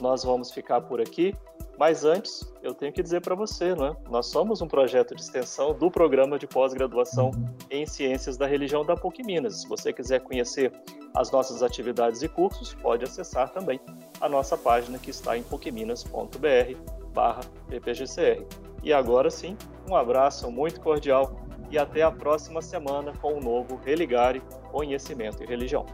Nós 0.00 0.22
vamos 0.22 0.52
ficar 0.52 0.80
por 0.82 1.00
aqui. 1.00 1.34
Mas 1.78 2.04
antes, 2.04 2.40
eu 2.62 2.72
tenho 2.72 2.92
que 2.92 3.02
dizer 3.02 3.20
para 3.20 3.34
você, 3.34 3.74
né? 3.74 3.94
Nós 4.08 4.28
somos 4.28 4.62
um 4.62 4.68
projeto 4.68 5.14
de 5.14 5.20
extensão 5.20 5.74
do 5.74 5.90
programa 5.90 6.38
de 6.38 6.46
pós-graduação 6.46 7.32
em 7.68 7.84
Ciências 7.84 8.38
da 8.38 8.46
Religião 8.46 8.82
da 8.82 8.96
PUC 8.96 9.22
Minas. 9.22 9.60
Se 9.60 9.68
você 9.68 9.92
quiser 9.92 10.20
conhecer 10.20 10.72
as 11.14 11.30
nossas 11.30 11.62
atividades 11.62 12.22
e 12.22 12.28
cursos, 12.28 12.72
pode 12.72 13.04
acessar 13.04 13.52
também 13.52 13.78
a 14.20 14.28
nossa 14.28 14.56
página 14.56 14.98
que 14.98 15.10
está 15.10 15.36
em 15.36 15.42
pucminas.br 15.42 16.95
barra 17.16 17.40
ppgcr. 17.70 18.44
E 18.82 18.92
agora 18.92 19.30
sim, 19.30 19.56
um 19.88 19.96
abraço 19.96 20.50
muito 20.50 20.82
cordial 20.82 21.34
e 21.70 21.78
até 21.78 22.02
a 22.02 22.10
próxima 22.10 22.60
semana 22.60 23.14
com 23.22 23.32
o 23.32 23.38
um 23.38 23.40
novo 23.40 23.80
Religare 23.82 24.42
Conhecimento 24.70 25.42
e 25.42 25.46
Religião. 25.46 25.86